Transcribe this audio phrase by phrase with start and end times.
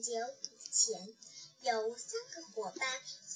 [0.00, 0.98] 很久以前，
[1.60, 2.88] 有三个伙伴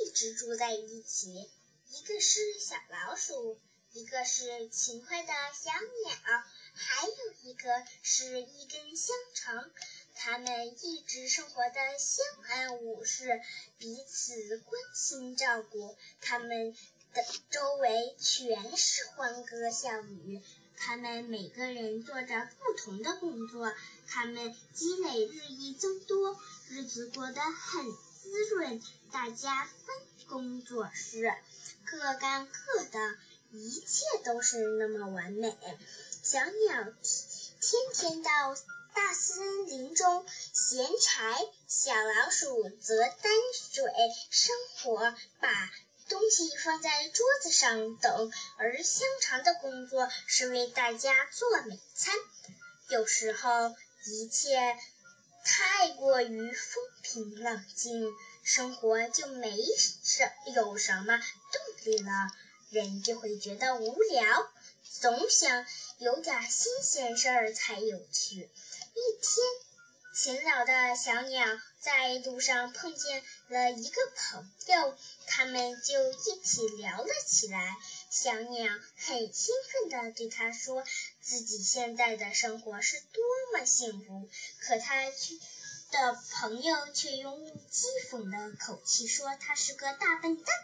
[0.00, 1.50] 一直住在一起，
[1.90, 3.60] 一个是小老鼠，
[3.92, 7.68] 一个是勤快的小鸟，还有一个
[8.02, 9.70] 是一根香肠。
[10.14, 13.38] 他们一直生活的相安无事，
[13.76, 15.94] 彼此关心照顾。
[16.22, 16.74] 他们
[17.12, 20.40] 的周围全是欢歌笑语。
[20.76, 23.72] 他们每个人做着不同的工作，
[24.06, 28.80] 他们积累日益增多，日子过得很滋润。
[29.10, 29.96] 大家分
[30.28, 31.32] 工做事，
[31.86, 33.16] 各干各的，
[33.52, 35.56] 一切都是那么完美。
[36.22, 36.94] 小鸟天
[37.60, 38.54] 天天到
[38.94, 43.84] 大森林中衔柴，小老鼠则担水
[44.30, 45.70] 生火，把。
[46.08, 52.14] 东西放在桌子上等，而香肠的工作是为大家做美餐。
[52.88, 53.74] 有时候
[54.06, 54.56] 一切
[55.44, 58.12] 太过于风平浪静，
[58.44, 59.56] 生活就没
[60.04, 62.30] 什有什么动力了，
[62.70, 64.50] 人就会觉得无聊，
[65.00, 65.66] 总想
[65.98, 68.36] 有点新鲜事儿才有趣。
[68.94, 69.65] 一天。
[70.16, 71.46] 勤劳的小鸟
[71.78, 77.76] 在路上碰见了一个朋友，他们就一起聊了起来。
[78.10, 78.66] 小鸟
[78.96, 80.82] 很兴奋地对他说
[81.20, 83.22] ：“自己现在的生活是多
[83.52, 85.34] 么幸福。”可他却
[85.90, 87.38] 的朋友却用
[87.70, 90.56] 讥讽的口气说：“他是个大笨蛋，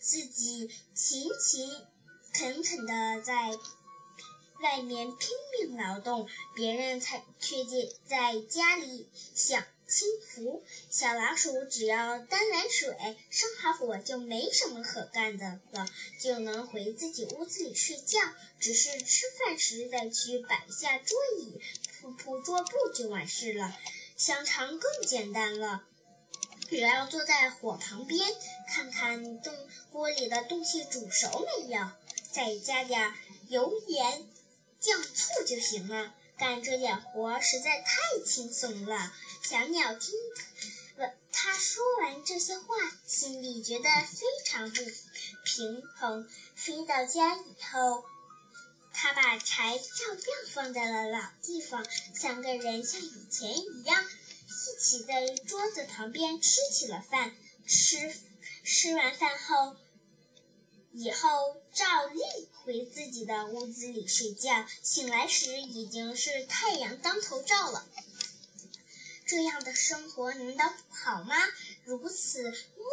[0.00, 1.86] 自己勤勤
[2.34, 3.56] 恳恳地在。”
[4.60, 7.64] 外面拼命劳动，别人才却
[8.06, 10.62] 在家里享清福。
[10.90, 15.86] 小老鼠只要端来水、生好火，就没什么可干的了，
[16.20, 18.18] 就能回自己屋子里睡觉。
[18.58, 21.60] 只是吃饭时再去摆下桌椅、
[22.00, 23.76] 铺铺桌布就完事了。
[24.16, 25.84] 香肠更简单了，
[26.68, 28.28] 只要坐在火旁边，
[28.66, 29.54] 看看东
[29.92, 31.88] 锅里的东西煮熟没有，
[32.32, 33.14] 再加点
[33.48, 34.26] 油盐。
[34.80, 39.12] 酱醋就行了，干这点活实在太轻松了。
[39.42, 40.14] 小鸟听
[40.96, 44.82] 了他说完这些话，心里觉得非常不
[45.44, 46.28] 平衡。
[46.54, 48.04] 飞到家以后，
[48.92, 50.20] 他把柴照样
[50.52, 51.84] 放在了老地方。
[52.14, 57.34] 三个人像以前一样，一起在桌子旁边吃起了饭。
[57.66, 58.14] 吃
[58.64, 59.76] 吃完饭后。
[60.98, 62.20] 以后照例
[62.64, 67.86] 回自己的屋子里睡觉，醒来时已经是太阳当头照了。
[69.24, 71.36] 这样的生活难道不好吗？
[71.84, 72.84] 如此默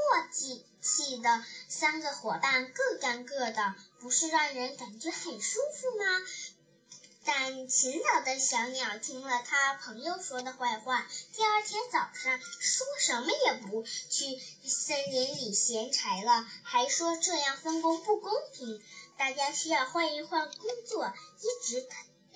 [0.83, 6.05] 契的三个伙伴各干各的，不是让人感觉很舒服吗？
[7.25, 18.79] 但勤劳的小鸟听了他朋友说的坏话，第二天早上说什么也不去森林里衔柴了，还说这样分工不公平，
[19.17, 21.11] 大家需要换一换工作。
[21.41, 21.87] 一直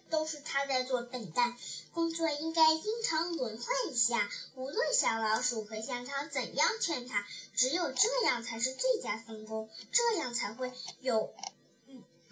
[0.10, 1.56] 都是他在做笨蛋，
[1.94, 4.28] 工作应该经常轮换一下。
[4.56, 11.32] 无论小老鼠和香肠怎样劝他，只有这样才是最佳分工，这样才会有。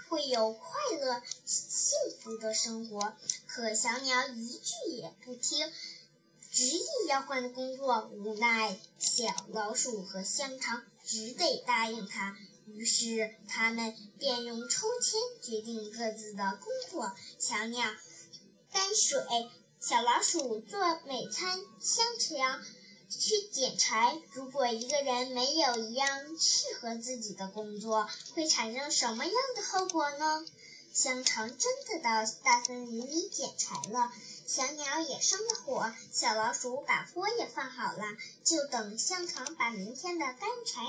[0.09, 3.13] 会有快乐、幸福的生活。
[3.47, 5.71] 可小鸟一句也不听，
[6.51, 8.07] 执意要换工作。
[8.13, 12.37] 无奈小老鼠和香肠只得答应他。
[12.65, 17.15] 于是他们便用抽签决定各自的工作。
[17.39, 17.83] 小鸟
[18.71, 19.21] 担水，
[19.79, 22.61] 小老鼠做美餐，香肠。
[23.09, 24.17] 去捡柴。
[24.33, 30.45] 如果一个人没有一样适合自己的工作，会产生什么样的后果呢？
[30.93, 34.11] 香肠真的到大森林里捡柴了，
[34.47, 38.03] 小鸟也生了火，小老鼠把锅也放好了，
[38.43, 40.81] 就等香肠把明天的干柴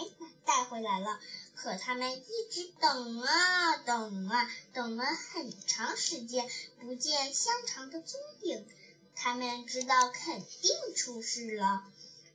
[0.46, 1.20] 带回来了。
[1.54, 6.48] 可他们一直等啊等啊，等了很长时间，
[6.80, 8.66] 不见香肠的踪影，
[9.14, 11.84] 他们知道肯定出事了。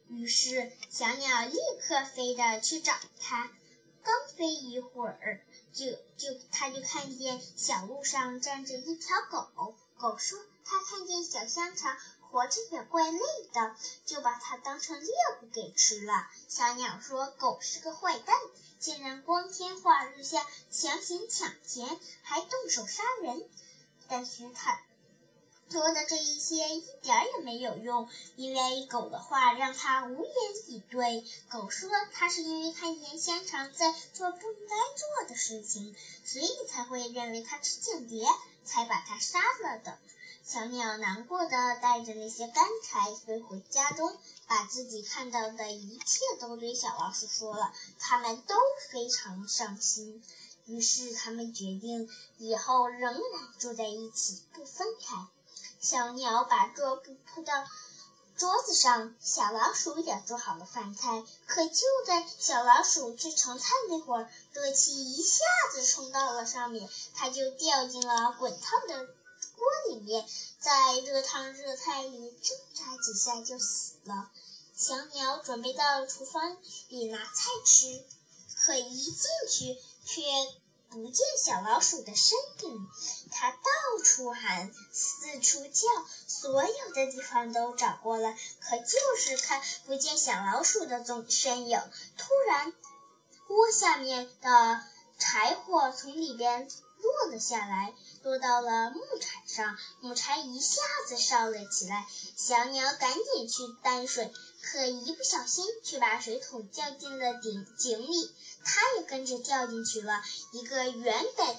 [0.10, 3.52] 于是，小鸟立刻飞着去找它。
[4.04, 5.42] 刚飞一会儿，
[5.72, 5.86] 就
[6.18, 9.76] 就它就看见小路上站着一条狗。
[9.98, 13.20] 狗说：“它看见小香肠活着也怪累
[13.54, 15.10] 的，就把它当成猎
[15.42, 18.36] 物给吃了。”小鸟说：“狗是个坏蛋，
[18.80, 23.50] 竟然光天化日下强行抢钱，还动手杀人。”
[24.10, 24.82] 但是它。
[25.74, 30.34] 说的这一些一点也没有用，因为狗的话让他无言
[30.68, 31.26] 以对。
[31.50, 38.28] 狗说他是因为看见香肠在做不该做的事情，所以才会认为他是间谍，
[38.64, 39.98] 才把他杀了的。
[40.46, 41.50] 小鸟难过的
[41.82, 44.16] 带着那些干柴飞回家中，
[44.46, 47.74] 把自己看到的一切都对小老鼠说了。
[47.98, 48.54] 他们都
[48.92, 50.22] 非常伤心，
[50.68, 53.24] 于是他们决定以后仍然
[53.58, 55.26] 住在一起，不分开。
[55.84, 57.68] 小鸟把桌布铺到
[58.38, 61.26] 桌子上，小老鼠也做好了饭菜。
[61.46, 65.44] 可就在小老鼠去盛菜那会儿，热气一下
[65.74, 70.26] 子冲到了上面，它就掉进了滚烫的锅里面，
[70.58, 74.32] 在热汤热菜里挣扎几下就死了。
[74.78, 76.58] 小鸟准备到厨房
[76.88, 78.04] 里拿菜吃，
[78.56, 80.22] 可一进去却
[80.94, 82.88] 不见小老鼠的身影。
[83.32, 85.88] 它到处喊，四处叫，
[86.28, 91.82] 所有的地方都找过了，可就是看不见小老鼠的踪身影。
[92.16, 92.74] 突然，
[93.48, 94.84] 锅下面的
[95.18, 96.70] 柴火从里边
[97.04, 102.08] 落了下来，落到了木柴上，木柴一下子烧了起来。
[102.36, 108.32] 小鸟赶紧去担水，可一不小心却把水桶掉进了井井里，
[108.64, 110.22] 它也跟着掉进去了。
[110.52, 111.58] 一个原本……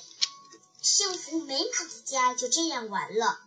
[0.82, 3.40] 幸福美满的家就这样完了。